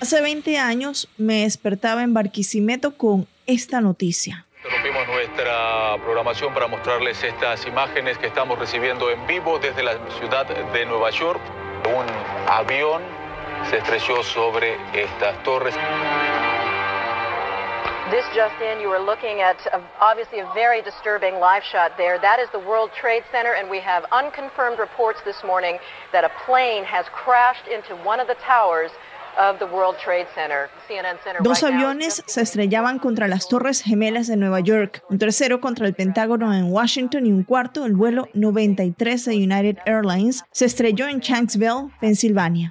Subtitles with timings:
[0.00, 4.46] Hace 20 años me despertaba en Barquisimeto con esta noticia.
[4.64, 10.46] Interrumpimos nuestra programación para mostrarles estas imágenes que estamos recibiendo en vivo desde la ciudad
[10.46, 11.42] de Nueva York.
[11.84, 12.06] Un
[12.48, 13.02] avión
[13.68, 15.74] se estrelló sobre estas torres.
[18.10, 22.18] This just in, you are looking at a, obviously a very disturbing live shot there.
[22.18, 25.78] That is the World Trade Center, and we have unconfirmed reports this morning
[26.12, 28.90] that a plane has crashed into one of the towers
[31.40, 35.94] Dos aviones se estrellaban contra las Torres Gemelas de Nueva York, un tercero contra el
[35.94, 41.20] Pentágono en Washington y un cuarto, el vuelo 93 de United Airlines, se estrelló en
[41.20, 42.70] Shanksville, Pensilvania.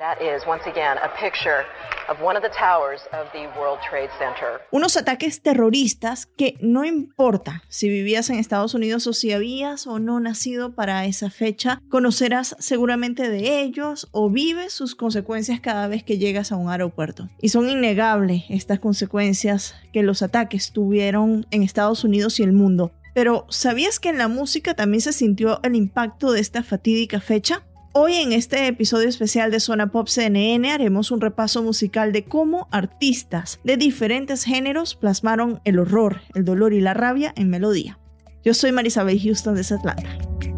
[4.71, 9.99] Unos ataques terroristas que no importa si vivías en Estados Unidos o si habías o
[9.99, 16.03] no nacido para esa fecha, conocerás seguramente de ellos o vives sus consecuencias cada vez
[16.03, 17.29] que llegas a un aeropuerto.
[17.41, 22.91] Y son innegables estas consecuencias que los ataques tuvieron en Estados Unidos y el mundo.
[23.13, 27.63] Pero ¿sabías que en la música también se sintió el impacto de esta fatídica fecha?
[27.91, 32.67] Hoy en este episodio especial de Zona Pop CNN haremos un repaso musical de cómo
[32.69, 37.97] artistas de diferentes géneros plasmaron el horror, el dolor y la rabia en melodía.
[38.45, 40.48] Yo soy Marisabel Houston de Atlanta.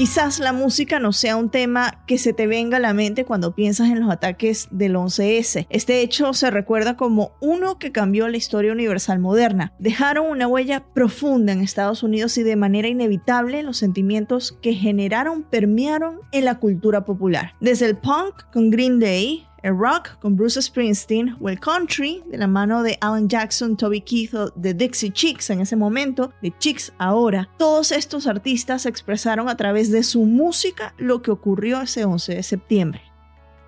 [0.00, 3.54] Quizás la música no sea un tema que se te venga a la mente cuando
[3.54, 5.66] piensas en los ataques del 11S.
[5.68, 9.74] Este hecho se recuerda como uno que cambió la historia universal moderna.
[9.78, 15.42] Dejaron una huella profunda en Estados Unidos y de manera inevitable los sentimientos que generaron
[15.42, 17.52] permearon en la cultura popular.
[17.60, 22.38] Desde el punk con Green Day, el rock con Bruce Springsteen o el country de
[22.38, 26.52] la mano de Alan Jackson, Toby Keith o de Dixie Chicks en ese momento, de
[26.58, 27.48] Chicks ahora.
[27.58, 32.42] Todos estos artistas expresaron a través de su música lo que ocurrió ese 11 de
[32.42, 33.02] septiembre.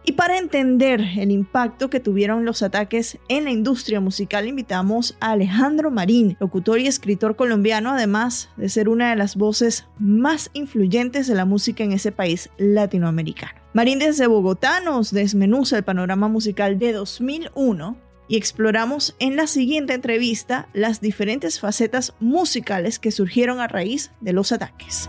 [0.05, 5.31] Y para entender el impacto que tuvieron los ataques en la industria musical, invitamos a
[5.31, 11.29] Alejandro Marín, locutor y escritor colombiano, además de ser una de las voces más influyentes
[11.29, 13.62] de la música en ese país latinoamericano.
[13.75, 17.97] Marín desde Bogotá nos desmenuza el panorama musical de 2001
[18.29, 24.35] y exploramos en la siguiente entrevista las diferentes facetas musicales que surgieron a raíz de
[24.35, 25.09] los ataques.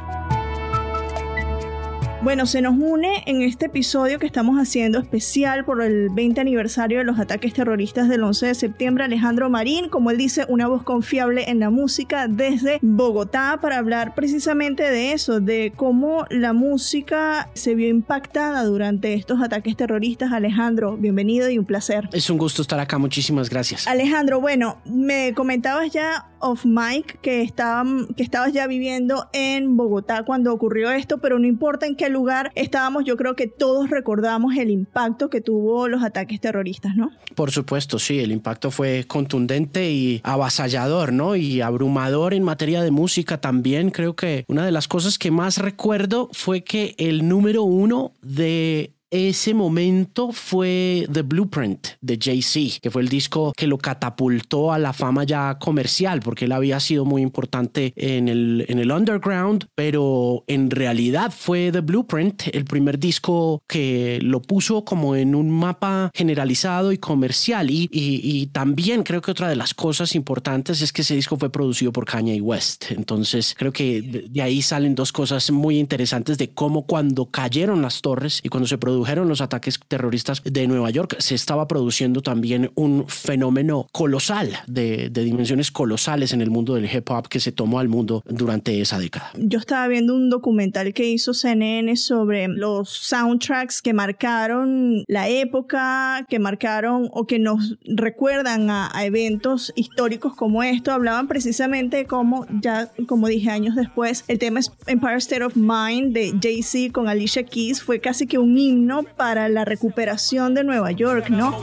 [2.24, 7.00] Bueno, se nos une en este episodio que estamos haciendo especial por el 20 aniversario
[7.00, 10.84] de los ataques terroristas del 11 de septiembre Alejandro Marín, como él dice, una voz
[10.84, 17.50] confiable en la música desde Bogotá para hablar precisamente de eso, de cómo la música
[17.56, 20.32] se vio impactada durante estos ataques terroristas.
[20.32, 22.08] Alejandro, bienvenido y un placer.
[22.14, 23.86] Es un gusto estar acá, muchísimas gracias.
[23.86, 30.54] Alejandro, bueno, me comentabas ya of Mike que, estaban, estabas ya viviendo en Bogotá cuando
[30.54, 34.70] ocurrió esto, pero no importa en qué lugar estábamos, yo creo que todos recordamos el
[34.70, 37.12] impacto que tuvo los ataques terroristas, ¿no?
[37.36, 41.36] Por supuesto, sí, el impacto fue contundente y avasallador, ¿no?
[41.36, 43.90] Y abrumador en materia de música también.
[43.90, 48.94] Creo que una de las cosas que más recuerdo fue que el número uno de
[49.14, 54.80] ese momento fue The Blueprint de Jay-Z, que fue el disco que lo catapultó a
[54.80, 59.68] la fama ya comercial, porque él había sido muy importante en el, en el underground,
[59.76, 65.52] pero en realidad fue The Blueprint el primer disco que lo puso como en un
[65.52, 67.70] mapa generalizado y comercial.
[67.70, 71.52] Y, y, también creo que otra de las cosas importantes es que ese disco fue
[71.52, 72.86] producido por Kanye West.
[72.90, 78.02] Entonces creo que de ahí salen dos cosas muy interesantes de cómo cuando cayeron las
[78.02, 82.72] torres y cuando se produjo los ataques terroristas de Nueva York, se estaba produciendo también
[82.76, 87.80] un fenómeno colosal, de, dimensiones colosales en el mundo del hip hop que se tomó
[87.80, 89.32] al mundo durante esa década.
[89.38, 96.26] Yo estaba viendo un documental que hizo CNN sobre los soundtracks que marcaron la época,
[96.30, 100.92] que marcaron o que nos recuerdan a, eventos históricos como esto.
[100.92, 106.14] Hablaban precisamente de cómo, ya como dije años después, el tema Empire State of Mind
[106.14, 110.92] de Jay-Z con Alicia Keys fue casi que un himno para la recuperación de Nueva
[110.92, 111.60] York, ¿no?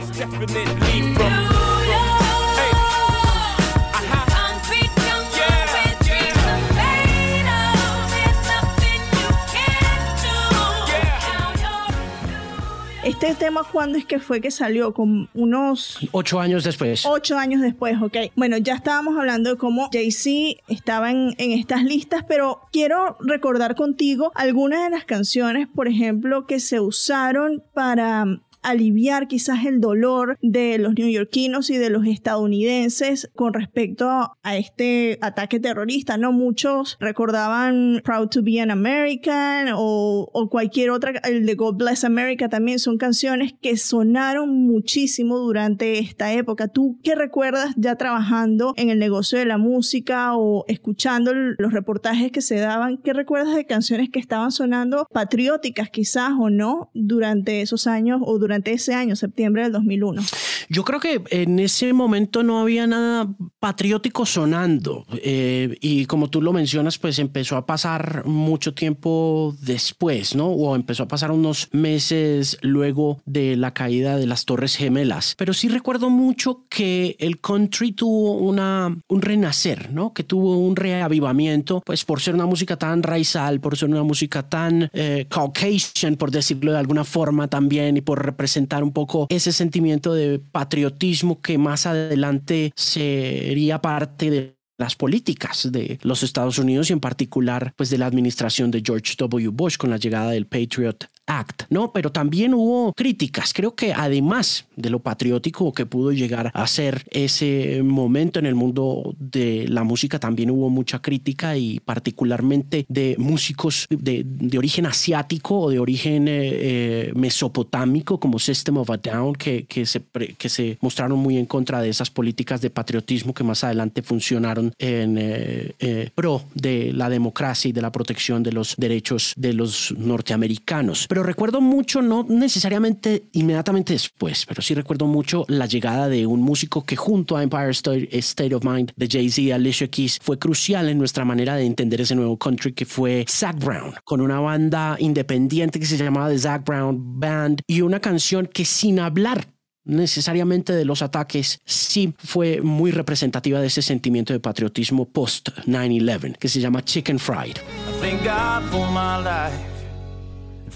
[13.21, 14.95] Este tema, ¿cuándo es que fue que salió?
[14.95, 15.99] Con unos...
[16.11, 17.05] Ocho años después.
[17.05, 18.17] Ocho años después, ok.
[18.35, 23.75] Bueno, ya estábamos hablando de cómo Jay-Z estaba en, en estas listas, pero quiero recordar
[23.75, 28.25] contigo algunas de las canciones, por ejemplo, que se usaron para
[28.61, 35.17] aliviar quizás el dolor de los neoyorquinos y de los estadounidenses con respecto a este
[35.21, 36.31] ataque terrorista, ¿no?
[36.31, 42.03] Muchos recordaban Proud to be an American o, o cualquier otra, el de God Bless
[42.03, 46.67] America también son canciones que sonaron muchísimo durante esta época.
[46.67, 52.31] ¿Tú qué recuerdas ya trabajando en el negocio de la música o escuchando los reportajes
[52.31, 52.97] que se daban?
[52.97, 58.37] ¿Qué recuerdas de canciones que estaban sonando patrióticas quizás o no durante esos años o
[58.37, 60.21] durante durante ese año, septiembre del 2001?
[60.69, 63.27] Yo creo que en ese momento no había nada
[63.59, 70.35] patriótico sonando eh, y como tú lo mencionas, pues empezó a pasar mucho tiempo después,
[70.35, 70.47] ¿no?
[70.47, 75.35] O empezó a pasar unos meses luego de la caída de las Torres Gemelas.
[75.37, 80.13] Pero sí recuerdo mucho que el country tuvo una, un renacer, ¿no?
[80.13, 84.43] Que tuvo un reavivamiento, pues por ser una música tan raizal, por ser una música
[84.47, 89.51] tan eh, caucasian, por decirlo de alguna forma también, y por representar un poco ese
[89.51, 96.89] sentimiento de patriotismo que más adelante sería parte de las políticas de los Estados Unidos
[96.89, 99.49] y en particular pues de la administración de George W.
[99.49, 101.07] Bush con la llegada del Patriot
[101.39, 101.91] Act, ¿no?
[101.91, 103.53] Pero también hubo críticas.
[103.53, 108.55] Creo que además de lo patriótico que pudo llegar a ser ese momento en el
[108.55, 114.85] mundo de la música, también hubo mucha crítica y particularmente de músicos de, de origen
[114.85, 120.01] asiático o de origen eh, eh, mesopotámico como System of a Down que, que, se,
[120.37, 124.73] que se mostraron muy en contra de esas políticas de patriotismo que más adelante funcionaron
[124.79, 129.93] en eh, pro de la democracia y de la protección de los derechos de los
[129.97, 131.05] norteamericanos.
[131.07, 136.41] Pero recuerdo mucho, no necesariamente inmediatamente después, pero sí recuerdo mucho la llegada de un
[136.41, 140.89] músico que junto a Empire State, of Mind de Jay-Z y Alicia Keys fue crucial
[140.89, 144.95] en nuestra manera de entender ese nuevo country que fue Zach Brown, con una banda
[144.99, 149.47] independiente que se llamaba The Zach Brown Band y una canción que sin hablar
[149.83, 156.37] necesariamente de los ataques, sí fue muy representativa de ese sentimiento de patriotismo post 9-11
[156.37, 157.57] que se llama Chicken Fried.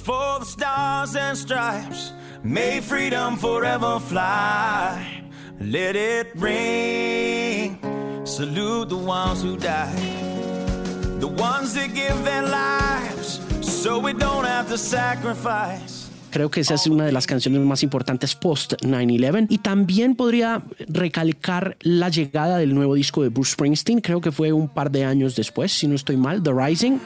[0.05, 2.13] For the stars and stripes.
[2.43, 5.23] May freedom forever fly.
[5.59, 7.79] Let it ring.
[8.23, 11.19] Salute the ones who died.
[11.19, 16.05] The ones that give their lives so we don't have to sacrifice.
[16.29, 20.63] Creo que esa es una de las canciones más importantes post 9-11 y también podría
[20.89, 25.05] recalcar la llegada del nuevo disco de Bruce Springsteen, creo que fue un par de
[25.05, 26.99] años después, si no estoy mal, The Rising.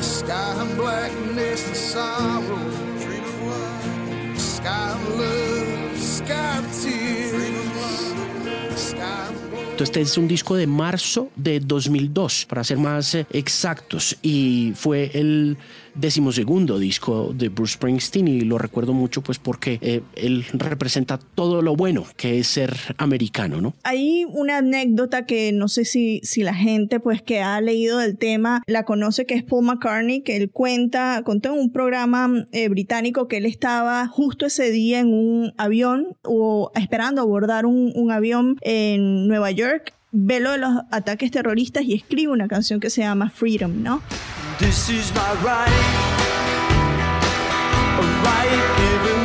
[0.00, 0.38] Sky
[1.58, 2.56] blackness and sorrow,
[3.00, 4.40] dream of love.
[4.40, 7.18] Sky of love, sky of tears.
[9.78, 15.12] Este es un disco de marzo de 2002, para ser más eh, exactos, y fue
[15.14, 15.56] el
[15.98, 21.62] decimosegundo disco de Bruce Springsteen y lo recuerdo mucho pues porque eh, él representa todo
[21.62, 23.74] lo bueno que es ser americano, ¿no?
[23.82, 28.16] Hay una anécdota que no sé si, si la gente pues que ha leído del
[28.16, 32.68] tema la conoce que es Paul McCartney que él cuenta, contó en un programa eh,
[32.68, 38.10] británico que él estaba justo ese día en un avión o esperando abordar un, un
[38.10, 42.90] avión en Nueva York ve lo de los ataques terroristas y escribe una canción que
[42.90, 44.02] se llama Freedom, ¿no?
[44.58, 45.70] This is my right,
[47.96, 49.17] a right given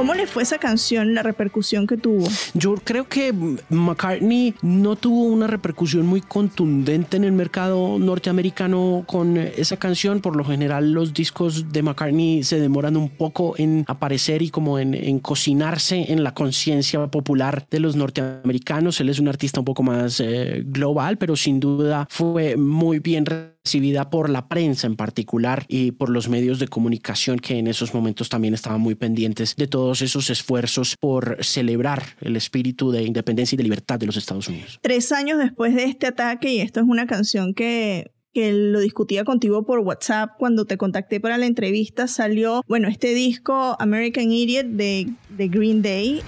[0.00, 2.26] ¿Cómo le fue esa canción, la repercusión que tuvo?
[2.54, 3.34] Yo creo que
[3.68, 10.22] McCartney no tuvo una repercusión muy contundente en el mercado norteamericano con esa canción.
[10.22, 14.78] Por lo general, los discos de McCartney se demoran un poco en aparecer y como
[14.78, 19.02] en, cocinarse en la conciencia popular de los norteamericanos.
[19.02, 23.26] Él es un artista un poco más eh, global, pero sin duda fue muy bien
[23.64, 27.94] recibida por la prensa en particular y por los medios de comunicación que en esos
[27.94, 33.56] momentos también estaban muy pendientes de todos esos esfuerzos por celebrar el espíritu de independencia
[33.56, 34.78] y de libertad de los Estados Unidos.
[34.82, 39.24] Tres años después de este ataque, y esto es una canción que que lo discutía
[39.24, 44.66] contigo por WhatsApp cuando te contacté para la entrevista, salió, bueno, este disco American Idiot
[44.66, 46.22] de, de Green Day.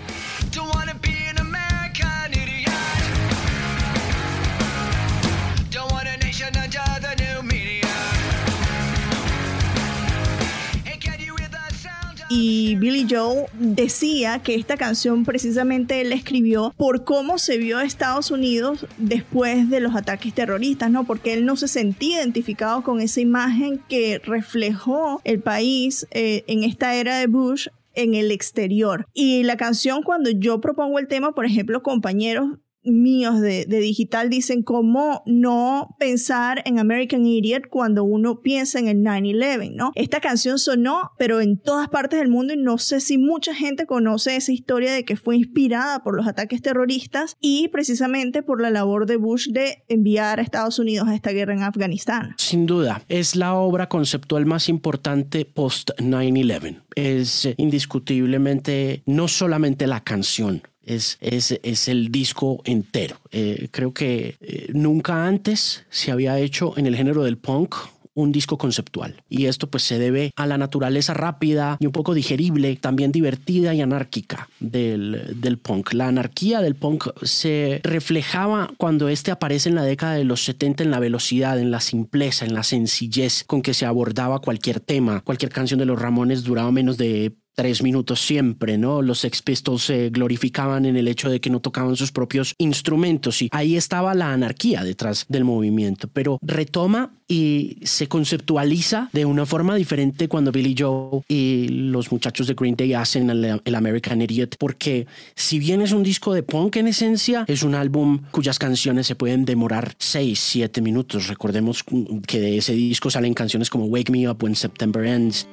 [12.35, 18.31] Y Billy Joe decía que esta canción precisamente él escribió por cómo se vio Estados
[18.31, 21.05] Unidos después de los ataques terroristas, ¿no?
[21.05, 26.65] Porque él no se sentía identificado con esa imagen que reflejó el país eh, en
[26.65, 29.07] esta era de Bush en el exterior.
[29.13, 34.63] Y la canción, cuando yo propongo el tema, por ejemplo, compañeros míos de, digital dicen
[34.63, 39.93] cómo no pensar en American Idiot cuando uno piensa en el 9-11, ¿no?
[39.95, 43.87] Esta canción sonó, pero en todas partes del mundo y no sé si mucha gente
[43.87, 48.71] conoce esa historia de que fue inspirada por los ataques terroristas y precisamente por la
[48.71, 52.35] labor de Bush de enviar a Estados Unidos a esta guerra en Afganistán.
[52.39, 56.83] Sin duda, es la obra conceptual más importante post 9-11.
[56.95, 63.17] Es indiscutiblemente no solamente la canción, es, es, es, el disco entero.
[63.31, 67.75] Eh, creo que eh, nunca antes se había hecho en el género del punk
[68.15, 69.23] un disco conceptual.
[69.29, 73.75] Y esto pues se debe a la naturaleza rápida y un poco digerible, también divertida
[73.75, 75.93] y anárquica del, del punk.
[75.95, 80.85] La anarquía del punk se reflejaba cuando este aparece en la década de los 70
[80.85, 85.21] en la velocidad, en la simpleza, en la sencillez con que se abordaba cualquier tema.
[85.21, 89.03] Cualquier canción de los Ramones duraba menos de tres minutos siempre, ¿no?
[89.03, 93.43] Los Sex Pistols se glorificaban en el hecho de que no tocaban sus propios instrumentos
[93.43, 99.47] y ahí estaba la anarquía detrás del movimiento, pero retoma y se conceptualiza de una
[99.47, 104.57] forma diferente cuando Billy Joe y los muchachos de Green Day hacen el, American Idiot,
[104.59, 109.07] porque si bien es un disco de punk en esencia, es un álbum cuyas canciones
[109.07, 111.29] se pueden demorar seis, siete minutos.
[111.29, 111.85] Recordemos
[112.27, 115.47] que de ese disco salen canciones como Wake Me Up When September Ends.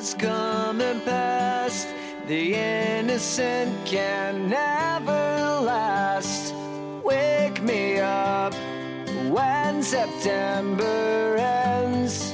[0.00, 1.88] Has come and passed.
[2.26, 6.54] The innocent can never last.
[7.04, 8.54] Wake me up
[9.28, 12.32] when September ends.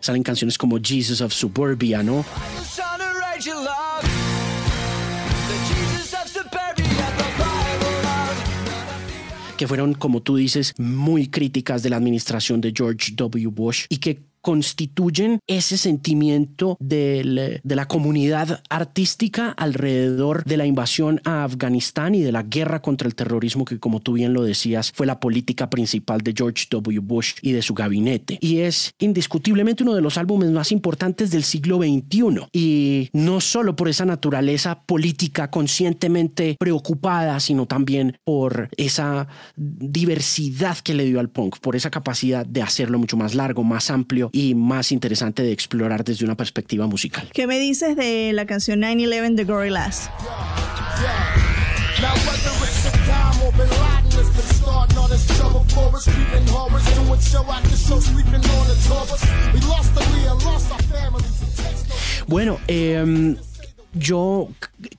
[0.00, 2.24] Salen canciones como Jesus of Suburbia, ¿no?
[9.56, 13.48] que fueron, como tú dices, muy críticas de la administración de George W.
[13.48, 21.44] Bush y que constituyen ese sentimiento de la comunidad artística alrededor de la invasión a
[21.44, 25.06] Afganistán y de la guerra contra el terrorismo que como tú bien lo decías fue
[25.06, 27.00] la política principal de George W.
[27.00, 28.38] Bush y de su gabinete.
[28.40, 33.76] Y es indiscutiblemente uno de los álbumes más importantes del siglo XXI y no solo
[33.76, 41.30] por esa naturaleza política conscientemente preocupada, sino también por esa diversidad que le dio al
[41.30, 45.52] punk, por esa capacidad de hacerlo mucho más largo, más amplio y más interesante de
[45.52, 47.28] explorar desde una perspectiva musical.
[47.32, 50.10] ¿Qué me dices de la canción 9-11 de Gorillaz?
[62.26, 63.36] Bueno, eh,
[63.92, 64.48] yo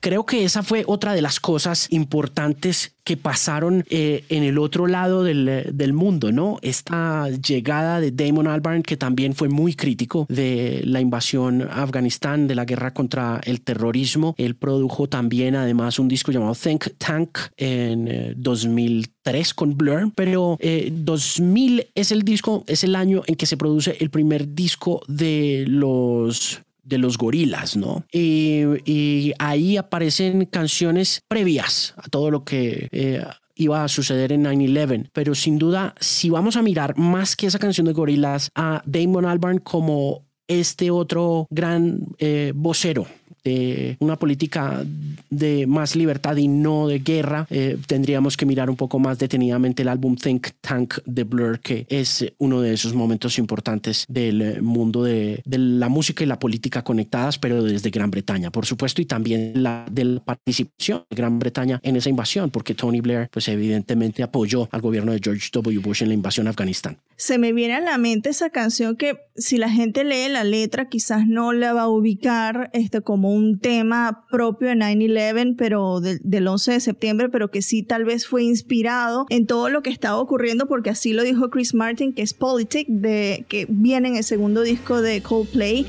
[0.00, 4.86] creo que esa fue otra de las cosas importantes que pasaron eh, en el otro
[4.86, 6.58] lado del, mundo, ¿no?
[6.62, 12.46] Esta llegada de Damon Albarn, que también fue muy crítico de la invasión a Afganistán,
[12.46, 14.34] de la guerra contra el terrorismo.
[14.38, 20.58] Él produjo también, además, un disco llamado Think Tank en 2003 eh, con Blur, pero
[20.90, 25.02] 2000 eh, es el disco, es el año en que se produce el primer disco
[25.08, 28.04] de los de los gorilas, ¿no?
[28.12, 33.24] Y, ahí aparecen canciones previas a todo lo que eh,
[33.54, 35.10] iba a suceder en 9-11.
[35.12, 39.24] Pero sin duda, si vamos a mirar más que esa canción de gorilas a Damon
[39.24, 43.06] Albarn como este otro gran eh, vocero
[43.44, 44.84] de una política
[45.30, 49.82] de más libertad y no de guerra, eh, tendríamos que mirar un poco más detenidamente
[49.82, 55.02] el álbum Think Tank de Blur, que es uno de esos momentos importantes del mundo
[55.04, 59.52] de, la música y la política conectadas, pero desde Gran Bretaña, por supuesto, y también
[59.62, 64.22] la de la participación de Gran Bretaña en esa invasión, porque Tony Blair, pues evidentemente
[64.22, 65.78] apoyó al gobierno de George W.
[65.80, 66.98] Bush en la invasión a Afganistán.
[67.16, 70.88] Se me viene a la mente esa canción que si la gente lee la letra
[70.88, 76.48] quizás no la va a ubicar este, como un tema propio de 9-11, pero del
[76.48, 80.18] 11 de septiembre, pero que sí tal vez fue inspirado en todo lo que estaba
[80.18, 84.24] ocurriendo, porque así lo dijo Chris Martin, que es Politic, de, que viene en el
[84.24, 85.86] segundo disco de Coldplay.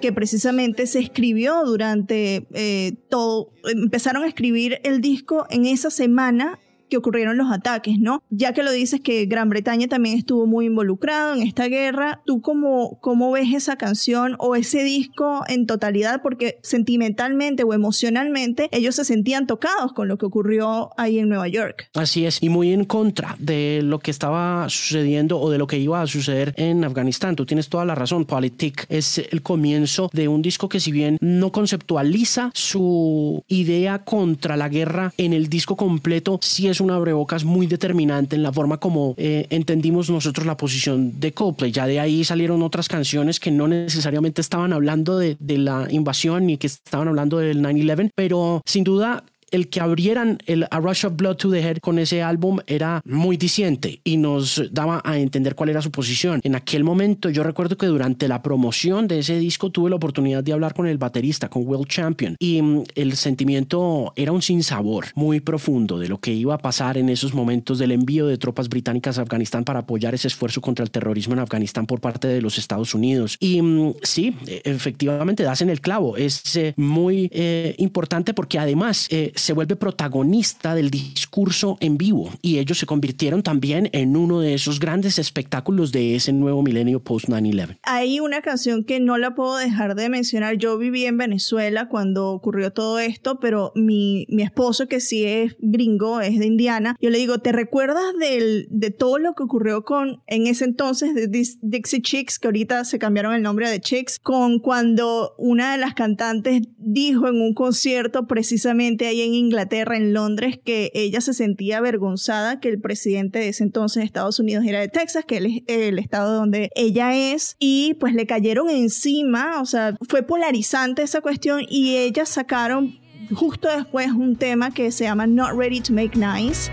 [0.00, 6.58] Que precisamente se escribió durante eh, todo, empezaron a escribir el disco en esa semana
[6.90, 8.22] que ocurrieron los ataques, ¿no?
[8.28, 12.42] Ya que lo dices que Gran Bretaña también estuvo muy involucrado en esta guerra, ¿tú
[12.42, 16.20] cómo, cómo ves esa canción o ese disco en totalidad?
[16.22, 21.48] Porque sentimentalmente o emocionalmente ellos se sentían tocados con lo que ocurrió ahí en Nueva
[21.48, 21.88] York.
[21.94, 25.78] Así es, y muy en contra de lo que estaba sucediendo o de lo que
[25.78, 27.36] iba a suceder en Afganistán.
[27.36, 31.16] Tú tienes toda la razón, Politic es el comienzo de un disco que si bien
[31.20, 37.44] no conceptualiza su idea contra la guerra en el disco completo, sí es una abrebocas
[37.44, 41.72] muy determinante en la forma como eh, entendimos nosotros la posición de Coldplay.
[41.72, 46.56] Ya de ahí salieron otras canciones que no necesariamente estaban hablando de la invasión ni
[46.56, 51.16] que estaban hablando del 9-11, pero sin duda el que abrieran el A Rush of
[51.16, 55.54] Blood to the Head con ese álbum era muy diciente y nos daba a entender
[55.54, 56.40] cuál era su posición.
[56.44, 60.42] En aquel momento yo recuerdo que durante la promoción de ese disco tuve la oportunidad
[60.42, 65.06] de hablar con el baterista, con Will Champion, y mm, el sentimiento era un sinsabor
[65.14, 68.68] muy profundo de lo que iba a pasar en esos momentos del envío de tropas
[68.68, 72.40] británicas a Afganistán para apoyar ese esfuerzo contra el terrorismo en Afganistán por parte de
[72.40, 73.36] los Estados Unidos.
[73.40, 76.16] Y mm, sí, efectivamente, das en el clavo.
[76.16, 82.30] Es eh, muy eh, importante porque además eh, se vuelve protagonista del discurso en vivo
[82.42, 87.00] y ellos se convirtieron también en uno de esos grandes espectáculos de ese nuevo milenio
[87.00, 87.78] post 9-11.
[87.82, 90.56] Hay una canción que no la puedo dejar de mencionar.
[90.56, 95.56] Yo viví en Venezuela cuando ocurrió todo esto, pero mi, mi esposo, que sí es
[95.58, 99.84] gringo, es de Indiana, yo le digo, ¿te recuerdas del, de todo lo que ocurrió
[99.84, 101.28] con, en ese entonces, de
[101.62, 105.94] Dixie Chicks, que ahorita se cambiaron el nombre de Chicks, con cuando una de las
[105.94, 111.78] cantantes dijo en un concierto precisamente ahí en Inglaterra, en Londres, que ella se sentía
[111.78, 115.62] avergonzada que el presidente de ese entonces de Estados Unidos era de Texas, que es
[115.66, 121.20] el estado donde ella es, y pues le cayeron encima, o sea, fue polarizante esa
[121.20, 122.98] cuestión y ellas sacaron
[123.34, 126.70] justo después un tema que se llama Not Ready to Make Nice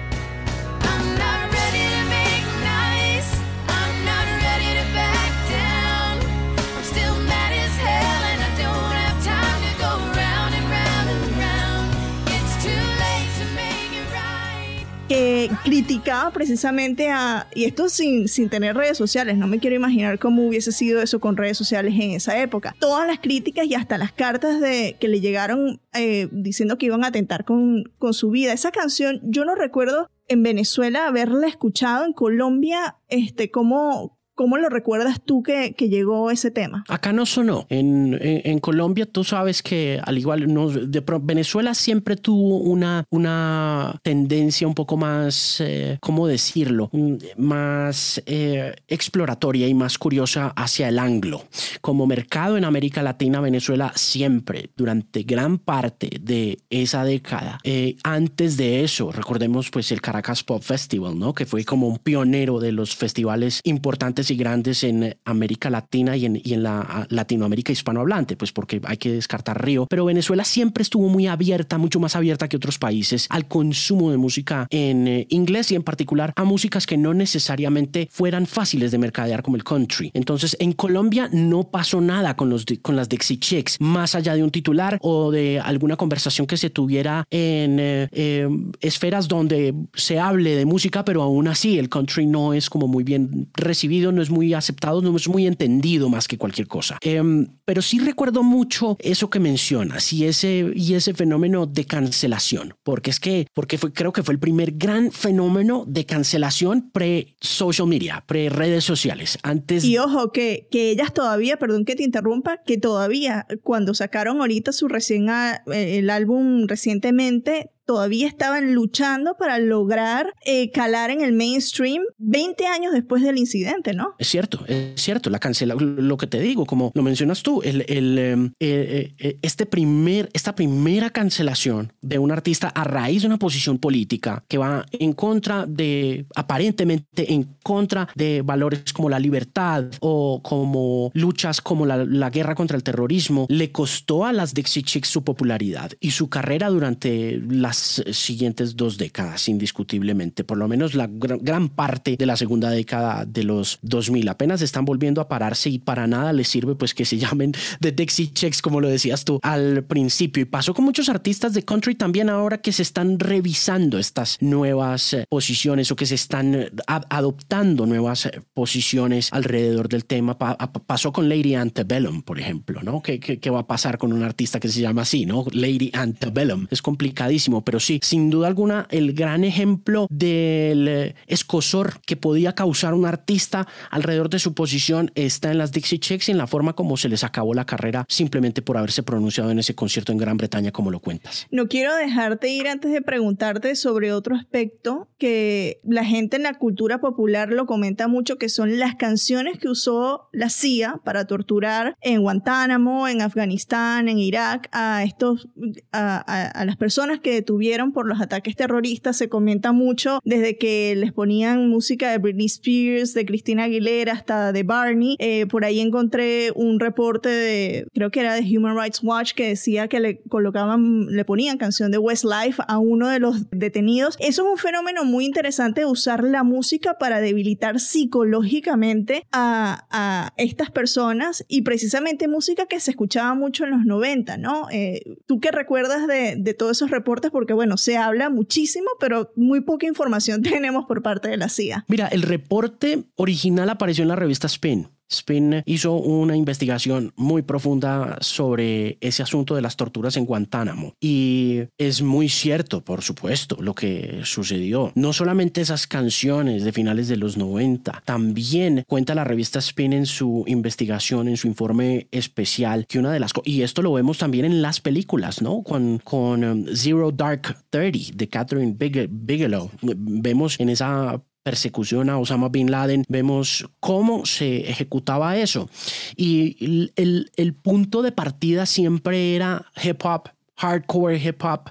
[15.07, 20.19] que criticaba precisamente a, y esto sin, sin tener redes sociales, no me quiero imaginar
[20.19, 22.75] cómo hubiese sido eso con redes sociales en esa época.
[22.79, 27.03] Todas las críticas y hasta las cartas de, que le llegaron eh, diciendo que iban
[27.03, 28.53] a atentar con, con su vida.
[28.53, 34.69] Esa canción yo no recuerdo en Venezuela haberla escuchado, en Colombia, este, cómo, ¿Cómo lo
[34.69, 36.85] recuerdas tú que, que llegó ese tema?
[36.89, 37.65] Acá no sonó.
[37.69, 43.99] En, en, Colombia tú sabes que al igual no, de, Venezuela siempre tuvo una, una
[44.03, 46.91] tendencia un poco más, eh, ¿cómo decirlo?
[47.35, 51.41] Más eh, exploratoria y más curiosa hacia el anglo.
[51.81, 58.55] Como mercado en América Latina, Venezuela siempre, durante gran parte de esa década, eh, antes
[58.55, 61.33] de eso, recordemos pues el Caracas Pop Festival, ¿no?
[61.33, 66.25] Que fue como un pionero de los festivales importantes y grandes en América Latina y
[66.25, 69.87] en, y en la Latinoamérica hispanohablante, pues porque hay que descartar Río.
[69.89, 74.17] Pero Venezuela siempre estuvo muy abierta, mucho más abierta que otros países al consumo de
[74.17, 78.97] música en eh, inglés y en particular a músicas que no necesariamente fueran fáciles de
[78.97, 80.11] mercadear como el country.
[80.13, 84.43] Entonces en Colombia no pasó nada con, los con las Dixie Chicks, más allá de
[84.43, 88.47] un titular o de alguna conversación que se tuviera en eh, eh,
[88.81, 93.03] esferas donde se hable de música, pero aún así el country no es como muy
[93.03, 96.97] bien recibido, no es muy aceptado, no es muy entendido más que cualquier cosa.
[97.01, 102.73] Em, pero sí recuerdo mucho eso que mencionas y ese, y ese fenómeno de cancelación,
[102.83, 107.87] porque es que, porque fue, creo que fue el primer gran fenómeno de cancelación pre-social
[107.87, 109.37] media, pre-redes sociales.
[109.43, 109.83] Antes...
[109.85, 114.71] Y ojo, que, que ellas todavía, perdón que te interrumpa, que todavía cuando sacaron ahorita
[114.71, 121.31] su recién, eh, el álbum recientemente, todavía estaban luchando para lograr eh, calar en el
[121.31, 124.13] mainstream 20 años después del incidente, ¿no?
[124.19, 127.85] Es cierto, es cierto, la cancela, lo que te digo, como lo mencionas tú, el,
[127.87, 133.27] el, em, eh, eh, este primer, esta primera cancelación de un artista a raíz de
[133.27, 139.19] una posición política que va en contra de, aparentemente en contra de valores como la
[139.19, 144.53] libertad o como luchas como la, la guerra contra el terrorismo, le costó a las
[144.53, 150.67] Dixie Chicks su popularidad y su carrera durante las siguientes dos décadas, indiscutiblemente, por lo
[150.67, 154.29] menos la gran parte de la segunda década de los 2000.
[154.29, 157.91] Apenas están volviendo a pararse y para nada les sirve pues que se llamen The
[157.91, 160.41] Dixie Checks, como lo decías tú al principio.
[160.41, 165.13] Y pasó con muchos artistas de country también ahora que se están revisando estas nuevas
[165.13, 170.37] eh, posiciones o que se están eh, adoptando nuevas eh, posiciones alrededor del tema.
[170.37, 173.01] pasó con Lady Antebellum, por ejemplo, ¿no?
[173.01, 175.45] ¿Qué, ¿Qué, qué, va a pasar con un artista que se llama así, ¿no?
[175.51, 176.67] Lady Antebellum.
[176.69, 182.55] Es complicadísimo pero sí, sin duda alguna, el gran ejemplo del eh, escosor que podía
[182.55, 186.47] causar un artista alrededor de su posición está en las Dixie Chicks y en la
[186.47, 190.17] forma como se les acabó la carrera simplemente por haberse pronunciado en ese concierto en
[190.17, 191.45] Gran Bretaña, como lo cuentas.
[191.51, 196.53] No quiero dejarte ir antes de preguntarte sobre otro aspecto que la gente en la
[196.53, 201.97] cultura popular lo comenta mucho, que son las canciones que usó la CIA para torturar
[201.99, 205.49] en Guantánamo, en Afganistán, en Irak, a estos,
[205.91, 207.56] a, las personas que detuvieron
[207.93, 209.17] por los ataques terroristas.
[209.17, 214.51] Se comenta mucho desde que les ponían música de Britney Spears, de Cristina Aguilera, hasta
[214.51, 215.15] de Barney.
[215.19, 219.49] Eh, por ahí encontré un reporte de, creo que era de Human Rights Watch, que
[219.49, 224.15] decía que le colocaban, le ponían canción de Westlife a uno de los detenidos.
[224.19, 230.71] Eso es un fenómeno muy interesante usar la música para debilitar psicológicamente a, a estas
[230.71, 234.67] personas y precisamente música que se escuchaba mucho en los 90, ¿no?
[234.71, 237.31] Eh, ¿Tú qué recuerdas de, de todos esos reportes?
[237.37, 241.85] Porque bueno, se habla muchísimo, pero muy poca información tenemos por parte de la CIA.
[241.87, 244.89] Mira, el reporte original apareció en la revista Spin.
[245.09, 251.61] Spin hizo una investigación muy profunda sobre ese asunto de las torturas en Guantánamo y
[251.77, 254.91] es muy cierto, por supuesto, lo que sucedió.
[254.95, 260.05] No solamente esas canciones de finales de los 90, también cuenta la revista Spin en
[260.05, 264.45] su investigación, en su informe especial, que una de las y esto lo vemos también
[264.45, 265.61] en las películas, ¿no?
[265.63, 269.69] Con, con um, Zero Dark Thirty de Catherine Bigelow.
[269.81, 275.69] Vemos en esa persecución a Osama Bin Laden, vemos cómo se ejecutaba eso.
[276.17, 281.69] Y el, el punto de partida siempre era hip hop hardcore hip hop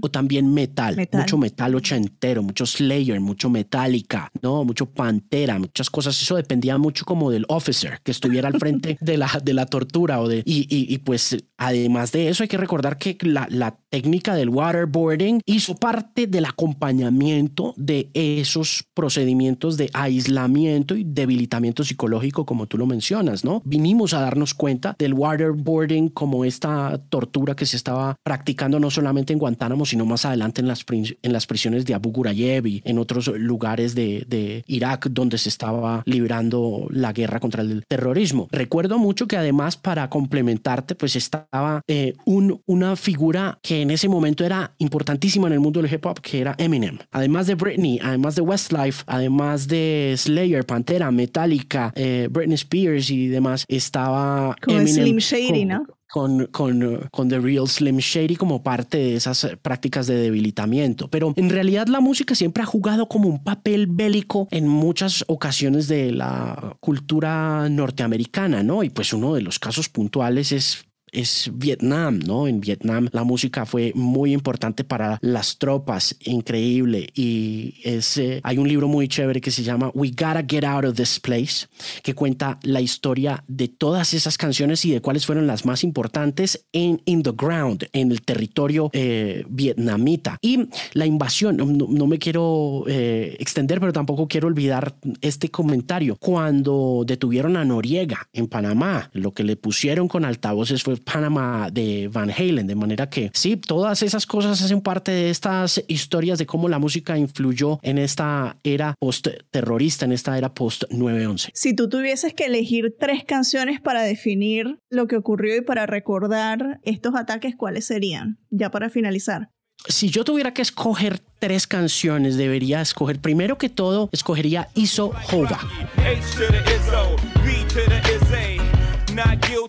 [0.00, 6.20] o también metal, mucho metal ochentero, mucho Slayer, mucho Metallica, no, mucho Pantera, muchas cosas.
[6.20, 10.20] Eso dependía mucho como del officer que estuviera al frente de la, de la tortura
[10.20, 14.34] o de y, y, pues además de eso hay que recordar que la, la técnica
[14.34, 22.66] del waterboarding hizo parte del acompañamiento de esos procedimientos de aislamiento y debilitamiento psicológico como
[22.66, 23.62] tú lo mencionas, ¿no?
[23.64, 29.32] Vinimos a darnos cuenta del waterboarding como esta tortura que se estaba practicando no solamente
[29.32, 32.98] en Guantánamo, sino más adelante en las, en las prisiones de Abu Ghraib y en
[32.98, 38.48] otros lugares de, de Irak donde se estaba librando la guerra contra el terrorismo.
[38.50, 44.08] Recuerdo mucho que además para complementarte pues estaba eh, un, una figura que en ese
[44.08, 46.98] momento era importantísima en el mundo del hip hop, que era Eminem.
[47.12, 53.28] Además de Britney, además de Westlife, además de Slayer, Pantera, Metallica, eh, Britney Spears y
[53.28, 55.04] demás, estaba Como Eminem.
[55.04, 55.86] Slim Shady, ¿no?
[56.08, 61.08] con, con, con The Real Slim Shady como parte de esas prácticas de debilitamiento.
[61.08, 65.88] Pero en realidad la música siempre ha jugado como un papel bélico en muchas ocasiones
[65.88, 68.82] de la cultura norteamericana, ¿no?
[68.82, 70.85] Y pues uno de los casos puntuales es
[71.16, 72.46] es Vietnam, ¿no?
[72.46, 77.08] En Vietnam la música fue muy importante para las tropas, increíble.
[77.14, 80.84] Y es, eh, hay un libro muy chévere que se llama We Gotta Get Out
[80.84, 81.66] of This Place,
[82.02, 86.66] que cuenta la historia de todas esas canciones y de cuáles fueron las más importantes
[86.72, 90.38] en In the Ground, en el territorio eh, vietnamita.
[90.42, 96.16] Y la invasión, no, me quiero eh, extender, pero tampoco quiero olvidar este comentario.
[96.16, 102.08] Cuando detuvieron a Noriega en Panamá, lo que le pusieron con altavoces fue Panamá de
[102.12, 106.46] Van Halen, de manera que sí, todas esas cosas hacen parte de estas historias de
[106.46, 111.50] cómo la música influyó en esta era post-terrorista, en esta era post-9-11.
[111.54, 116.80] Si tú tuvieses que elegir tres canciones para definir lo que ocurrió y para recordar
[116.82, 118.38] estos ataques, ¿cuáles serían?
[118.50, 119.50] Ya para finalizar
[119.88, 125.60] si yo tuviera que escoger tres canciones, debería escoger, primero que todo, escogería Iso Hova.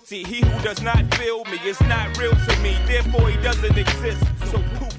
[0.09, 2.75] He who does not feel me is not real to me.
[2.85, 4.21] Therefore, he doesn't exist.
[4.51, 4.97] So poof.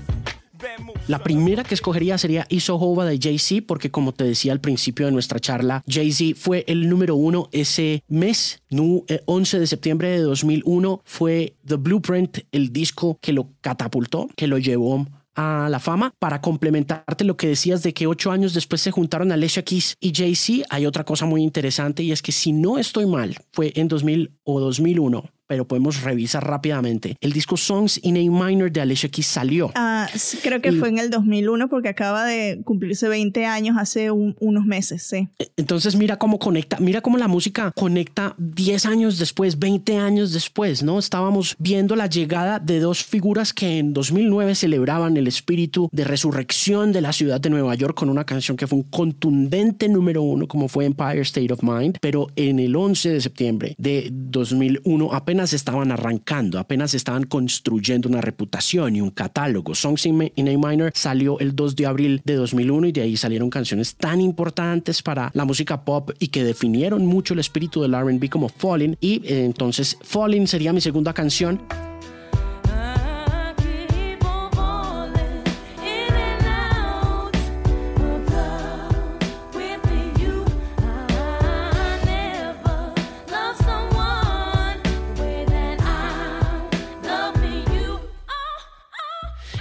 [1.06, 5.12] La primera que escogería sería Isohova de Jay-Z, porque como te decía al principio de
[5.12, 8.61] nuestra charla, Jay-Z fue el número uno ese mes.
[8.70, 14.46] 11 eh, de septiembre de 2001 fue The Blueprint, el disco que lo catapultó, que
[14.46, 15.06] lo llevó
[15.38, 16.12] a la fama.
[16.18, 20.12] Para complementarte lo que decías de que ocho años después se juntaron Alicia Keys y
[20.12, 23.87] Jay-Z, hay otra cosa muy interesante y es que si no estoy mal, fue en
[23.87, 27.16] 2000 o 2001 pero podemos revisar rápidamente.
[27.20, 29.72] El disco Songs in A Minor de Alicia Keys salió.
[29.74, 30.08] Ah,
[30.42, 35.02] creo que fue en el 2001 porque acaba de cumplirse 20 años hace unos meses,
[35.02, 35.28] sí.
[35.38, 40.32] E, entonces mira cómo conecta, mira cómo la música conecta 10 años después, 20 años
[40.32, 40.98] después, ¿no?
[40.98, 46.92] Estábamos viendo la llegada de dos figuras que en 2009 celebraban el espíritu de resurrección
[46.92, 50.46] de la ciudad de Nueva York con una canción que fue un contundente número uno
[50.46, 55.38] como fue Empire State of Mind, pero en el 11 de septiembre de 2001 apenas
[55.38, 59.72] apenas estaban arrancando, apenas estaban construyendo una reputación y un catálogo.
[59.72, 63.48] Songs in A Minor salió el 2 de abril de 2001 y de ahí salieron
[63.48, 68.29] canciones tan importantes para la música pop y que definieron mucho el espíritu del RB
[68.29, 68.96] como Falling.
[69.01, 71.61] Y eh, entonces Falling sería mi segunda canción.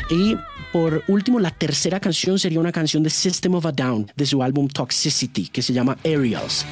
[0.09, 0.37] Y
[0.71, 4.43] por último, la tercera canción sería una canción de System of a Down de su
[4.43, 6.65] álbum Toxicity que se llama Aerials.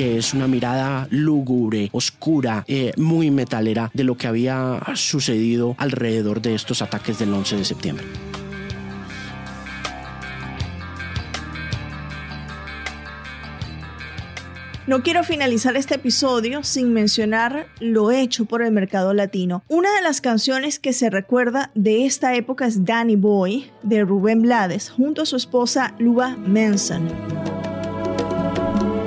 [0.00, 6.40] que es una mirada lúgubre, oscura, eh, muy metalera de lo que había sucedido alrededor
[6.40, 8.06] de estos ataques del 11 de septiembre.
[14.90, 19.62] No quiero finalizar este episodio sin mencionar lo hecho por el mercado latino.
[19.68, 24.42] Una de las canciones que se recuerda de esta época es Danny Boy de Rubén
[24.42, 27.08] Blades junto a su esposa Luba Manson.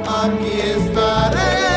[0.08, 1.73] Aquí estaré.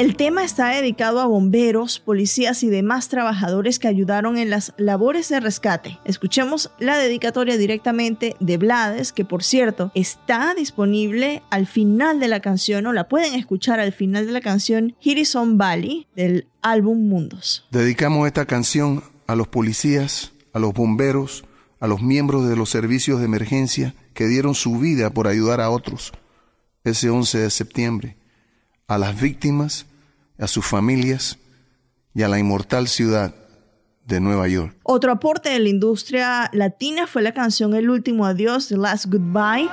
[0.00, 5.28] El tema está dedicado a bomberos, policías y demás trabajadores que ayudaron en las labores
[5.28, 5.98] de rescate.
[6.06, 12.40] Escuchemos la dedicatoria directamente de Blades, que por cierto está disponible al final de la
[12.40, 17.68] canción o la pueden escuchar al final de la canción Hirison Valley del álbum Mundos.
[17.70, 21.44] Dedicamos esta canción a los policías, a los bomberos,
[21.78, 25.68] a los miembros de los servicios de emergencia que dieron su vida por ayudar a
[25.68, 26.14] otros
[26.84, 28.16] ese 11 de septiembre,
[28.86, 29.89] a las víctimas
[30.40, 31.38] a sus familias
[32.14, 33.34] y a la inmortal ciudad
[34.06, 34.76] de Nueva York.
[34.82, 39.68] Otro aporte de la industria latina fue la canción El último adiós, The Last Goodbye.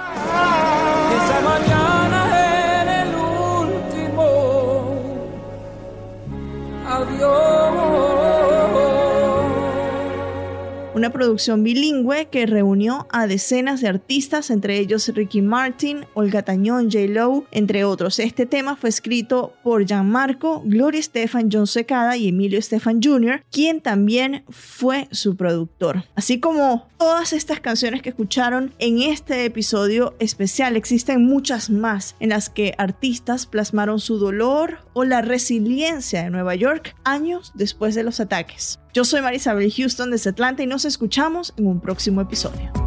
[10.98, 16.90] Una producción bilingüe que reunió a decenas de artistas, entre ellos Ricky Martin, Olga Tañón,
[16.92, 17.06] J.
[17.08, 18.18] Lowe, entre otros.
[18.18, 23.80] Este tema fue escrito por Gianmarco, Gloria Estefan, John Secada y Emilio Estefan Jr., quien
[23.82, 26.04] también fue su productor.
[26.16, 32.30] Así como todas estas canciones que escucharon en este episodio especial, existen muchas más en
[32.30, 38.02] las que artistas plasmaron su dolor o la resiliencia de Nueva York años después de
[38.02, 38.80] los ataques.
[38.98, 42.87] Yo soy Marisabel Houston desde Atlanta y nos escuchamos en un próximo episodio.